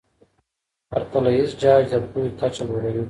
پرتله 0.91 1.29
ایز 1.35 1.49
جاج 1.61 1.83
د 1.91 1.93
پوهې 2.11 2.29
کچه 2.39 2.61
لوړوي. 2.69 2.99